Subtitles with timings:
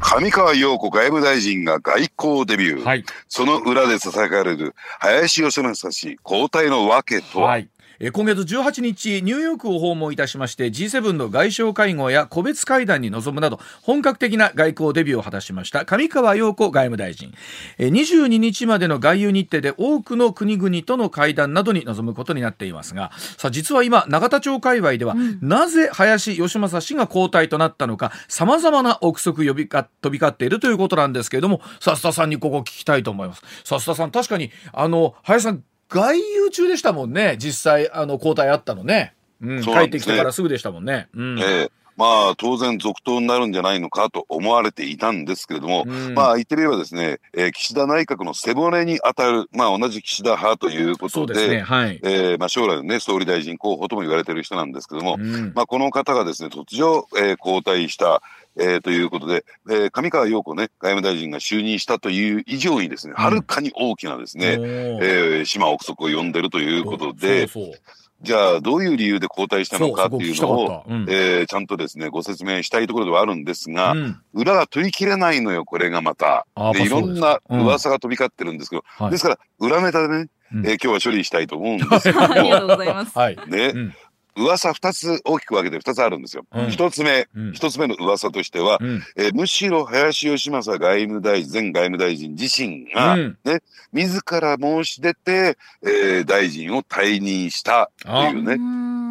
[0.00, 2.84] 上川陽子外務大臣が外交デビュー。
[2.84, 3.04] はい。
[3.28, 7.68] その裏で囁かれる林芳正氏交代の訳とは、はい。
[8.00, 17.32] えー今月18日ニューヨークを訪問いたしまして G7 の外相会合や個別会談に臨むなど本格的な外交デビューを果たしました上川陽子外務大臣。
[17.78, 33.42] えー22日までの外遊日程で多くの国々との会談などに臨むことになっていますがさあ実は今永田町界隈では、なぜ林芳正氏が交代となったのかさまざまな憶測呼びか飛び交っているということなんですけれどもさ須田さんにここ聞きたいと思います。
[33.64, 35.62] さ田さん確かにあの林さん
[35.94, 37.36] 外遊中でしたもんね。
[37.38, 39.62] 実際あの交代あったのね、うん。
[39.62, 40.12] 帰ってそうなんですね。
[40.12, 41.38] きてからすぐでしたもんね、うん。
[41.38, 41.70] ええ。
[41.96, 46.14] まあ当然続投になるんじゃないのかと思われていたんですけれども、うん。
[46.14, 51.60] まあ言ってみればですね、えー岸田内閣の背骨に当たる、まあ同じ岸田派ということで、ですね。
[51.60, 55.52] はい、えーまあ将来のね、総理大臣候補とも言われている人なんですけども、うん。
[55.54, 58.22] まあこの方がですね、突如、えー交代した、
[58.56, 64.98] えーということで、えー上川陽子ね、外務大臣が就任したという以上にですね、はるかに大きなですね、おー。
[65.02, 67.74] えー島憶測を呼んでるということで、そうそう
[68.22, 74.20] じゃあどういう理由で交代したのかっていうのをそうん、えーちゃんとですね、ご説明したいところではあるんですが、うん。
[74.32, 76.46] 裏が取り切れないのよ、これがまた。
[76.54, 77.60] あでいろんなうん。
[77.64, 79.10] 噂が飛び交ってるんですけど、はい。
[79.10, 80.66] ですから、裏ネタでね、うん。
[80.66, 82.22] えー今日は処理したいと思うんですけど。
[82.22, 83.18] ありがとうも、ございます。
[83.18, 83.94] はい、ね、うん
[84.36, 86.44] 噂二つ大きく分けて二つあるんですよ。
[86.52, 86.70] うん。
[86.70, 87.52] 一つ目、うん。
[87.52, 89.02] 一つ目の噂としては、うん。
[89.16, 93.38] えーむしろ林芳正外務大臣、前外務大臣自身が、うん。
[93.44, 93.60] ね、
[93.92, 98.52] 自ら申し出て、えー大臣を退任したというね、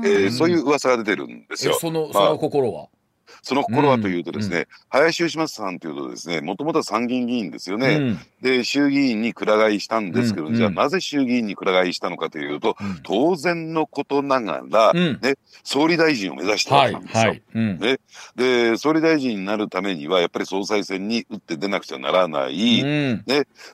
[0.06, 1.74] えーそういう噂が出てるんですよ。
[1.76, 2.14] えそのまあ。
[2.14, 2.88] その心は、
[3.44, 7.96] その心はというとですね、林芳正さんというとですね、もともとは参議院議員ですよね。
[7.96, 8.20] うん。
[8.42, 10.56] で、衆議院にくら替えしたんですけど、うん。
[10.56, 13.00] じゃあなぜ衆議院にくら替えしたのかというと、うん。
[13.04, 15.20] 当然のことながら、うん。
[15.22, 17.30] ね、総理大臣を目指したわはいけなんですよ。
[17.30, 17.80] はい、うん。
[17.80, 17.98] ね。
[18.38, 22.82] で、総理大臣になるためには、やっぱり総裁選に打って出なくちゃならない。
[22.82, 23.26] うん。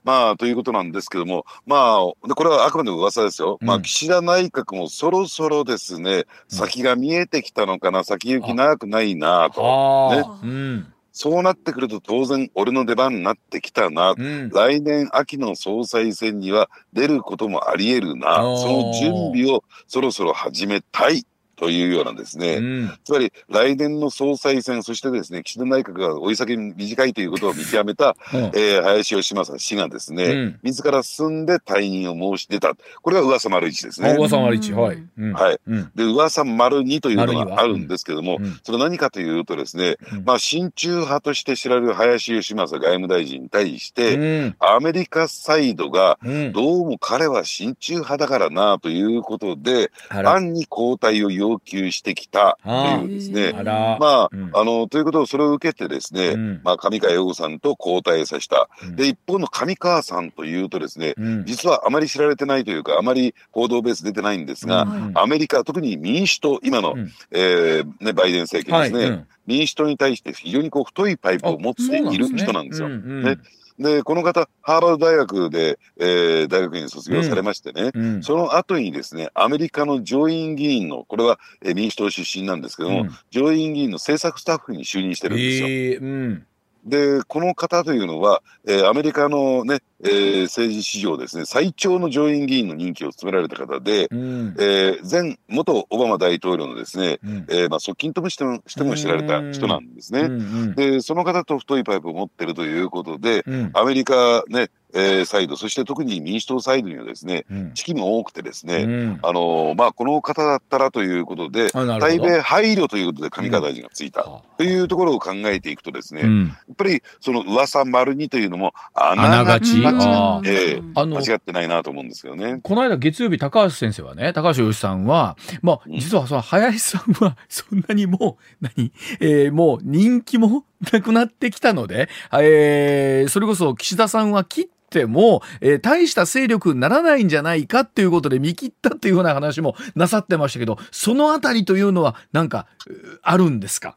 [0.04, 3.60] まあ、ということなんですけども、まあ、でこれはあくまでも噂ですよ。
[3.62, 3.82] まあ、うん。
[3.84, 9.59] 岸田内閣もそろそろですね、先が見えてきたのかな、先行き長くないなと。
[9.62, 10.94] ねはあ、うん。
[11.12, 14.14] そうなってくると当然俺の出番になってきたな。
[14.18, 14.50] うん。
[14.50, 18.38] 来年秋の総裁選には出ることもあり得るな。
[18.38, 21.26] その準備をそろそろ始めたい
[21.60, 22.56] というようなですね。
[22.56, 22.92] うん。
[23.04, 28.40] つまり来年の総裁選、そしてですね、岸田内閣が追い先短いということを見極めた、うん。
[28.56, 30.60] えー林芳正氏がですね、うん。
[30.64, 32.74] 自ら進んで退任を申し出た。
[33.02, 34.12] これが噂丸一ですね。
[34.12, 34.72] あ小川さんは一。
[34.74, 35.34] はい、うん。
[35.34, 35.60] はい。
[35.68, 35.92] うん。
[35.96, 38.60] で、噂丸二というのがあるんですけども、うん。
[38.64, 40.24] それ何かというとですね、うん。
[40.24, 44.56] まあ、親中派として知られる林芳正外務大臣に対して、うん。
[44.60, 46.54] アメリカサイドが、うん。
[46.54, 53.54] どうも彼は親中派だからなということで、暗に交代を要求してきたというですね。
[53.58, 53.64] あ。
[53.64, 53.98] ら。
[54.00, 54.52] まあ、うん。
[54.54, 56.62] あの、ということをそれを受けてですね、うん。
[56.64, 58.70] まあ、上川陽子さんと交代させた。
[58.84, 58.96] うん。
[58.96, 61.46] で、一方の上川さんというとですね、うん。
[61.46, 65.12] 実はあまり知られてないというか、あまり報道ベース出てないんですが、うん。
[65.16, 67.12] アメリカ、特に民主党、今の、うん。
[67.32, 69.10] えーね、バイデン政権ですね、はい。
[69.10, 69.28] うん。
[69.48, 72.88] 民主党に対して非常にこう太いパイプを持っている人なんですよ。
[72.88, 72.94] うん。
[72.94, 73.38] うんね
[73.80, 78.24] で、この方、ハーバード大学で、えー大学院卒業されましてね、うん。
[78.24, 83.12] その後にですね、アメリカの上院議員の、これは、えー民主党出身なんですけども、うん。
[83.32, 85.68] 上院議員の政策スタッフに就任してるんですよ。
[85.68, 86.46] えーうん
[86.86, 94.56] で、この方というのは、えーアメリカのね、えー政治史上ですね、最長の上院議員の任期を務められた方で、うん。
[94.60, 97.46] えー前、元オバマ大統領のですね、うん。
[97.50, 100.22] えーまあ、側近ともしてもしても知られた人なんですね。
[100.22, 100.76] うん。
[100.76, 103.72] で、その方と太いパイプを持ってるということで、うん。
[103.74, 107.74] アメリカね、えーサイド、そして特に民主党サイドにはですね、うん。
[107.74, 109.20] 知識も多くてですね、うん。
[109.22, 114.24] あのーまあ、この方だったらということで、対米配慮ということで上川大臣がついた。
[114.24, 119.78] はというところを考えていくとですね、やっうんぱりその噂丸にというのも、ああながち。
[119.78, 122.60] 間ええあの間違ってないなと思うんですけどね。
[122.64, 126.00] この間月曜日高橋先生はね高橋由さんはまあうん。
[126.00, 143.96] 実はその林さんはそんなにもう何、えーもう人気もなくなってきたので、えーそれこそ岸田さんは切っても、えー大した勢力にならないんじゃないかっていうことで見切ったっていうような話もなさってましたけどそのあたりというのはなんかうあるんですか？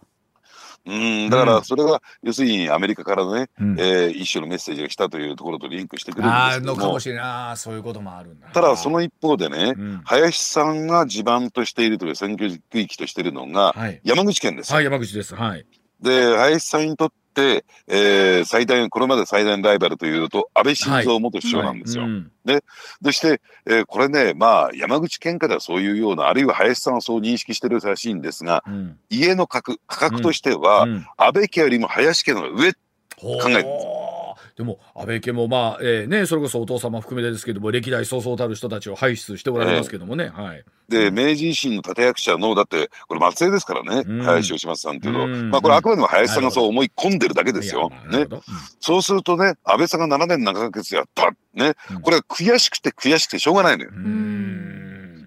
[0.84, 3.76] うん、だからそれが、要するにアメリカからね、うん。
[3.78, 6.81] えー一種のメッセージが来たというところとリンクしてくるんであすけども。
[6.81, 14.75] ーのかも、しれないあーそういうこともあるんだただその一方でね、うん林さんが地盤としているという選挙区域としているのがはい山口県ですよ。
[14.75, 15.64] はい山口ですはい
[16.02, 22.04] で、林さんにとって、えー最大、これまで最大のライバルというと、安倍晋三元首相なんですよ。
[22.04, 22.31] うん。
[23.02, 28.99] そして、えーこれね、まあ、山口県下ではそういうような、あるいは林さんはそう認識してるらしいんですが、うん。
[29.08, 31.06] 家の価格価格としては、うん。
[31.16, 33.69] 安倍家よりも林家の上、考考えてで
[34.62, 40.64] も安倍家もまあ、えーねそれこそお父様含めてですけども歴代そうそうたる人たちを輩出しておられますけどもね、はい。
[40.88, 44.22] で、明治維新の立役者の、だって、これ末裔ですからね、うん。
[44.25, 45.50] 林芳正さんっていうのは、うん。
[45.50, 47.90] まあこれあくまでも林さんがそう思い込んでるだけですよ。
[48.10, 48.26] ね。
[48.81, 51.31] そうするとね、安倍さんが7年7ヶ月やった。
[51.54, 52.00] ねうん。
[52.02, 53.90] これは悔しくて悔しくてしょうがないのよ。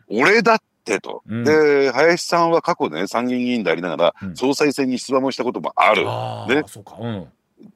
[0.10, 1.24] 俺だってと。
[1.27, 1.44] うん。
[1.44, 4.36] で、林さんは過去ね、参議院議員でありながらう、ん。
[4.36, 6.04] 総裁選に出馬もしたこともある。
[6.56, 6.63] ね。
[6.68, 6.98] そうか。
[7.00, 7.27] うん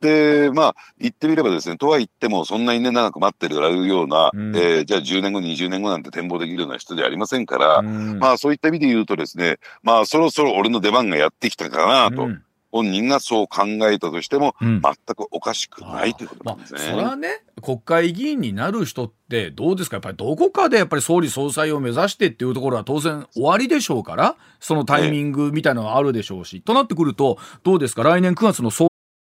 [0.02, 4.56] で、まあ、言ってみればですね、とは言っても、そんなにね、長く待ってるられるような、うん。
[4.56, 8.20] えーじゃあ10年後、20年後なんて展望できるような人ではありませんから、うん。
[8.20, 12.44] まあ、そういった意味で言うとですね、まあ、そろそろ俺の出番がやってきたかなと、うん。
[12.72, 14.82] 本人がそう考えたとしても、うん。
[14.82, 17.28] 全くおかしくないということまあ、なんですそれはね。
[17.30, 19.96] ね国会議員になる人ってどうですか？
[19.96, 28.04] やっぱりどこかでやっぱり総理総裁を目指してっていうところは当然終わりでしょうからそのタイミングみたいなのはあるでしょうし、となってくるとどうですか？
[28.04, 28.89] 来年9月の総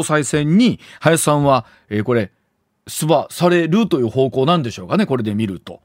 [0.00, 0.04] system.
[0.04, 2.30] 裁選に林さんは、えーこれ
[2.86, 5.80] 出馬されるという方向なんでしょうかねこれで見ると。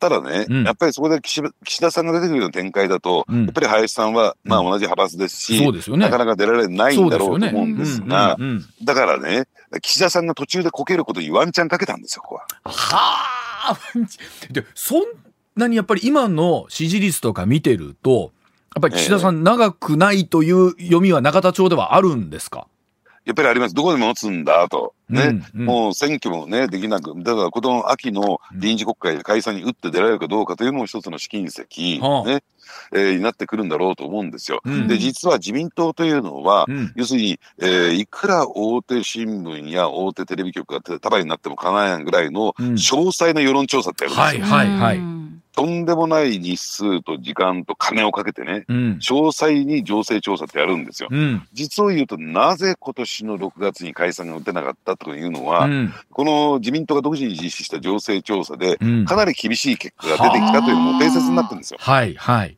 [0.00, 0.64] ただね、うん。
[0.64, 3.44] やっぱりそこで岸岸田さんが出てくるような展開だと、うん。
[3.44, 6.06] やっぱり林さんは、まあうん同じ派閥ですし、そうですよね。
[6.06, 8.64] なかなか出られないんだろうと思うんですが、うんうんうん。
[8.84, 9.46] だからね、
[9.82, 12.46] 岸田さんが途中でこけることにワンチャンかけたんですよ、ここは。
[12.64, 13.38] は
[13.70, 13.78] あ
[14.50, 15.02] でそん
[15.56, 18.32] なにやっぱり今の支持率とか見てると
[18.74, 22.66] やっぱり岸田さん長くないという読みは永田町ではあるんですか、
[23.28, 23.74] やっぱりあります。
[23.74, 24.94] どこでも持つんだと。
[25.10, 25.22] ね。
[25.54, 32.42] うんうんもう選挙もね、できなく、だからこの秋の臨時国会で解散に打って出られるかどうかというのも一つの試金石、はあね、
[32.94, 34.60] えーになってくるんだろうと思うんですよ。
[34.64, 44.56] うんで、実は自民党というのは、うん要するに、えーいくら大手新聞や大手テレビ局が束になっても構わないぐらいのうん詳細な世論調査ってやるんですよ。
[44.56, 45.00] はいはいはい。
[45.58, 51.08] とんでもない日数と時間と金をかけてね、うん詳細に情勢調査ってやるんですよ。
[51.10, 61.78] うん実を言うと、なぜ今年の6月に解散が打てなかったというのは、うんこの自民党が独自に実施した情勢調査で、うんかなり厳しい結果が出てきたというのも定説になってるんですよ。
[61.80, 62.56] はいはい。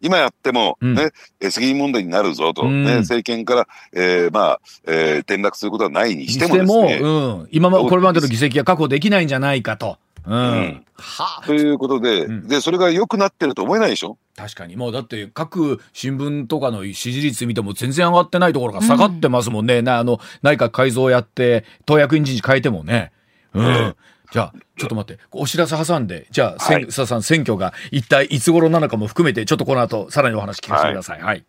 [0.00, 1.10] 今やっても、うんね、
[1.40, 7.00] え責任問題になるぞと、うんね、政権から、えーまあ、えー転落することはないににしてもですね。
[7.02, 9.98] うん、今まこれまでの議席が確保できないんじゃないかと。
[10.26, 10.34] うん。
[10.34, 10.84] うん。
[10.96, 12.48] はあということで、うん。
[12.48, 14.18] で、それが良くなってると思えないでしょ？
[14.36, 14.76] 確かに。
[14.76, 23.12] もうだって各新聞とかの支持率見ても全然上がってないところが下がってますもんね、なあの内閣改造やって党役員人事変えてもね。
[23.52, 23.94] うん、え
[24.32, 25.22] じゃあちょっと待って。
[25.32, 26.26] お知らせ挟んで。
[26.30, 26.84] じゃあ、はい。
[26.86, 31.44] 須田さん選挙が一体いつ頃なのかも含めてちょっとこの後さらにお話聞かせてくださいはい、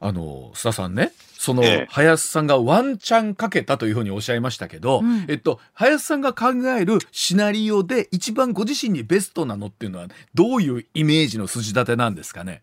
[0.00, 1.12] あの須田さんね
[1.46, 1.86] その、ええ。
[1.90, 5.24] 林さんがワンチャンかけたというふうにおっしゃいましたけど、うん。
[5.28, 12.62] えっと林さんが考えるシナリオで一番ご自身にベストなのっていうのはどういうイメージの筋立てなんですかね？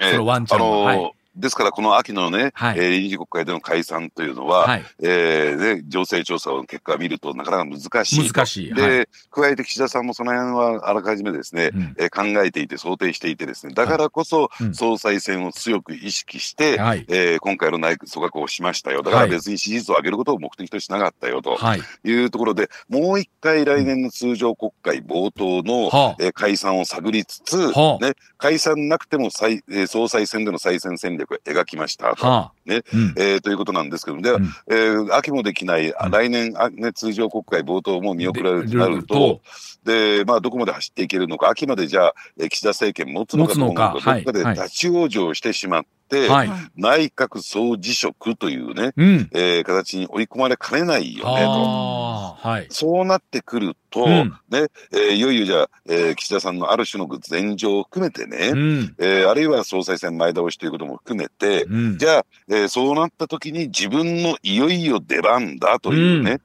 [0.00, 0.66] えーそのワンチャンは。
[0.66, 2.78] あのーはいですから、この秋のね、はい。
[2.78, 4.84] えー臨時国会での解散というのは、はい。
[5.02, 8.28] えーで、情勢調査の結果を見るとなかなか難しい。
[8.28, 8.32] と。
[8.34, 8.74] 難しい。
[8.74, 9.08] で、はい。
[9.30, 11.94] 加えて岸田さんもその辺はあらかじめですね、うん。
[11.98, 14.74] えー考えていて想定していてですね、だからこそうん。
[14.74, 17.04] 総裁選を強く意識して、はい。
[17.08, 19.02] えー今回の内閣組閣をしましたよ。
[19.02, 21.56] だから別に支持率を上げることを目的としなかったよと。
[21.56, 21.80] はい。
[22.04, 26.16] いうところで、もう一回来年の通常国会冒頭の、はあ。
[26.20, 28.04] えー解散を探りつつ、はあ。
[28.04, 32.26] ね、解散なくても再、えー総裁選での再選戦略を描きましたと。
[32.26, 32.52] はあ。
[32.66, 32.82] ね。
[32.92, 33.14] うん。
[33.16, 34.44] えーということなんですけども、では、うん。
[34.70, 39.40] えー秋もできない、あうん来年あ、ね、通常国会冒頭も見送られるでとなると、
[39.84, 44.56] で、まあ、どこまで走っていけるのか、秋までじゃあ、えー岸田政権持つのかどうか、どこかではい。
[44.56, 44.66] はい。
[44.66, 46.50] 立ち往生してしまって、って、はい。
[46.76, 49.28] 内閣総辞職というね、うん。
[49.32, 52.36] えー形に追い込まれかねないよねと。
[52.38, 52.66] はい。
[52.70, 58.94] そうなってくると、うんね、えーいよいよじゃあ、えー岸田さんのある種の前情を含めてね、うん。
[58.98, 61.98] えーあるいは総裁選前倒しということも含めて、うん。
[61.98, 66.40] じゃあ、えーそうなった時に自分のいよいよ出番だというね。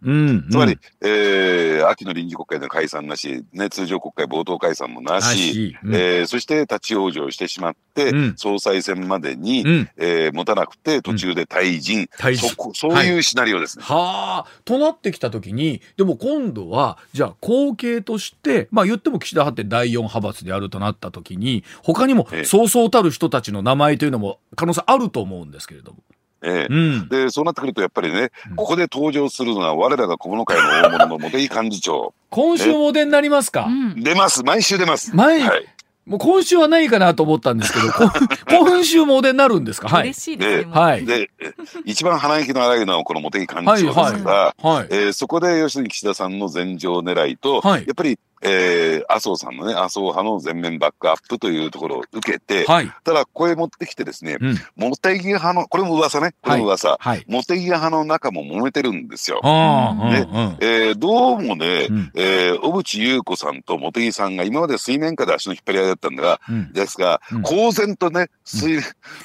[0.52, 5.78] つまり、えー秋の臨時国会の解散なし、ね、通常国会冒頭解散もななし、し。
[5.84, 9.90] うんえーそして立ち往生してしまって、うん総裁選までに、うん。
[9.98, 12.50] えー持たなくて途中で退陣、退陣。
[12.74, 13.84] そういうシナリオですね。
[13.84, 14.62] はあ。
[14.66, 22.44] となってきた時にでも今度はじゃあ後継としてまあ言っても岸田派って第4派閥であるとなった時に他にもええ。
[22.46, 26.00] そうそうたる人たちの名前というのも可能性あると思うんですけれども。
[26.42, 27.10] えーうん。
[27.10, 28.56] でそうなってくるとやっぱりね、うん。
[28.56, 32.14] ここで登場するのは我らが小物会の大物の茂木幹事長。
[32.30, 34.04] 今週もお出になりますか、うん。
[34.04, 34.44] 出ます。
[34.44, 35.16] 毎週出ます。
[35.16, 35.66] 毎はい
[36.10, 38.12] もう今週はないかなと思ったんですけど、 こ
[38.50, 39.88] 今週もお出になるんですか？
[39.88, 40.20] はい嬉。
[40.22, 40.72] しいですね。
[40.74, 41.06] はい。
[41.06, 41.54] でえ
[41.86, 44.88] 一番鼻息の荒いのはこの茂木幹事長ですが、はい。
[44.90, 52.92] えーそこで要するに岸田さんの前場狙いと、はいやっぱり、えー麻生さんのね麻生派の全面バックアップというところを受けて、はい。
[53.04, 54.56] ただこれ持ってきてですね、うん。
[54.78, 57.26] 茂木派のこれも噂ねこれも噂、はい。
[57.28, 59.40] 茂木派の中も揉めてるんですよ。
[59.44, 60.58] ああ、ねうんうん。
[60.60, 68.82] えーどうもね、うんえー小渕優子さんと茂木さんが今まで水面下で足の引っ張り合いだったんだが、うんですが、うん公然とね、水、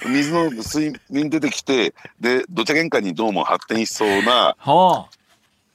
[0.07, 5.09] 水の水面出てきて、で、どちゃ喧嘩にどうも発展しそうな、は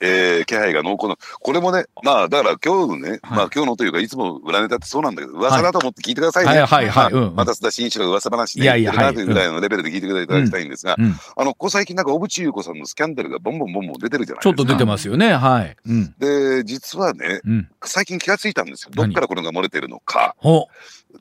[0.02, 6.50] えー気配が濃厚な、これもね、まあ、だから今日のね、はいまあ今日のというか、いつも裏ネタってそうなんだけど、噂だと思って聞いてくださいね。
[6.50, 10.96] はいはいはいうんうんまた須田慎一郎が噂話でいやいや言ってるなはいというぐらいのレベルで聞いていただきたいんですが、あ。
[10.98, 11.16] うん。
[11.36, 14.44] あの、ここ最近なんか小渕優子さんのスキャンダルがボンボンボンボン出てるじゃないですか。
[14.44, 15.34] ちょっと出てますよね。
[15.34, 15.76] はい。
[15.86, 16.14] うん。
[16.18, 17.70] で、実はね、うん。
[17.84, 18.92] 最近気がついたんですよ。
[18.94, 20.36] ど何っからこれが漏れてるのか。
[20.38, 20.68] ほ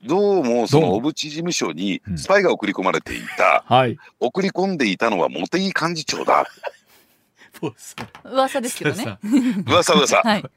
[0.04, 3.64] どうも、その小渕事務所にうんスパイが送り込まれていた。
[3.66, 3.96] はい。
[4.20, 6.46] 送り込んでいたのは茂木幹事長だ。
[8.24, 9.18] 噂ですけどね。
[9.66, 10.16] 噂噂。
[10.22, 10.44] はい。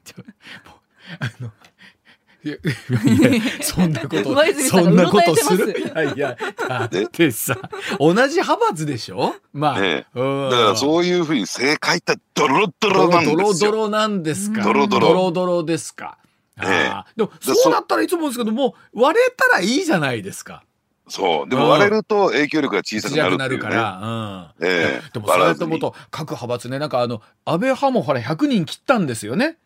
[2.44, 4.34] いやいやそんなこと
[4.68, 5.78] そんなことする？
[5.78, 6.36] いやいや
[6.68, 7.56] だってさ
[8.00, 9.36] 同じ派閥でしょ？
[9.52, 10.50] まあ、えうん。
[10.50, 13.70] だからそういうふうに正解ってドロドロドロドロなんですよ。
[13.70, 14.62] ドロなんですか？
[14.64, 15.08] ドロドロ。
[15.08, 16.18] ドロドロですか？
[16.58, 16.88] あええ。
[16.88, 20.64] あでもそそうだったらいつもですけどもう割れたらいいじゃないですか
[21.12, 21.48] そう。
[21.48, 21.62] でうん。
[21.62, 24.00] も割れると影響力が小さくな強くなるから、
[24.60, 25.10] うんええ。
[25.12, 29.58] でもそれともと各派閥ねなんかあの安倍派もほら100人切ったんですよね。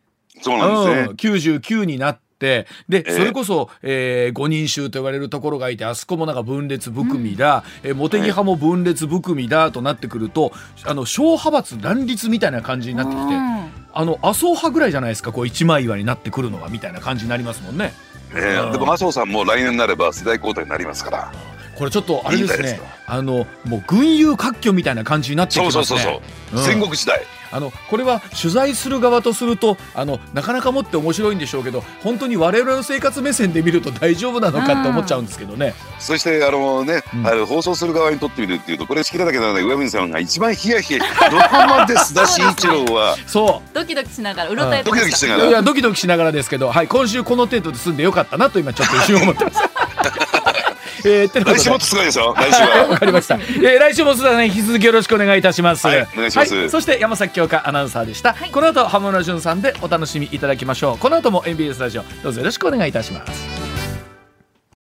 [0.43, 1.07] そうなんですね。
[1.09, 10.53] うん、99になってで、ええそれこそ、えー、五人衆と言われるところがいてあそこもなんか分裂含みだ、えー茂木派も分裂含みだとなってくると
[10.85, 13.35] あの小派閥乱立みたいな感じになってきて
[13.93, 17.93] あの麻生派ぐらいじゃないですかこう一枚岩になってくるのがみたいな感じになりますもんね。
[18.11, 21.33] うんええでも麻生さんも来年になれば世代交代になりますから。
[21.77, 25.85] これちょっとあれですねいいすあのもう群雄割拠みたいな感じになってきそうますね。
[25.85, 26.59] そうそうそう。
[26.59, 27.23] うん戦国時代。
[27.57, 35.75] あのこれは取材する側とするとあのなかなかもって面白いんでしょうけど本当に我々の生活目線で見ると大丈夫なのかって思っちゃうんですけどね。
[35.99, 41.13] そしてあのね、うんあの放送する側にとってみるっていうとこれ仕切らなきゃならない上水さんが一番ヒヤヒヤどこ
[41.67, 45.27] まで須田慎一郎はそドキドキしながらうろたえてドキました。
[45.27, 49.66] ういドキしながらやドキドキしながらですけど、はい、今週この程度で済んでよかったなと今ちょっと一瞬思ってます。
[51.07, 53.37] えー、って来週もっとすごいですよ来週はわかりました。
[53.37, 55.87] えー、来週も須田さん引き続きよろしくお願いいたします。
[55.87, 58.35] はいお願いしますはいそして山崎京香アナウンサーでした。
[58.35, 60.99] はいこの後浜村淳さんでお楽しみいただきましょう。
[60.99, 63.56] この後も NBS ラジオどうぞよろしくお願いいたします。